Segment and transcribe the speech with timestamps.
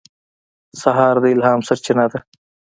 [0.81, 2.19] سهار د الهام سرچینه ده.